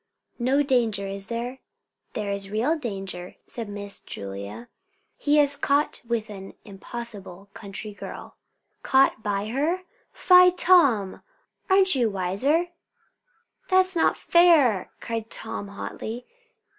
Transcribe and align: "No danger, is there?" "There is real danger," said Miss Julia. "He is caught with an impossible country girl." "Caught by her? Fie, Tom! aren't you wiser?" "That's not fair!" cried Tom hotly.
"No 0.39 0.63
danger, 0.63 1.05
is 1.05 1.27
there?" 1.27 1.59
"There 2.13 2.31
is 2.31 2.49
real 2.49 2.75
danger," 2.75 3.35
said 3.45 3.69
Miss 3.69 3.99
Julia. 3.99 4.67
"He 5.15 5.39
is 5.39 5.55
caught 5.55 6.01
with 6.07 6.27
an 6.31 6.55
impossible 6.65 7.49
country 7.53 7.93
girl." 7.93 8.35
"Caught 8.81 9.21
by 9.21 9.49
her? 9.49 9.81
Fie, 10.11 10.49
Tom! 10.57 11.21
aren't 11.69 11.93
you 11.93 12.09
wiser?" 12.09 12.69
"That's 13.69 13.95
not 13.95 14.17
fair!" 14.17 14.89
cried 15.01 15.29
Tom 15.29 15.67
hotly. 15.67 16.25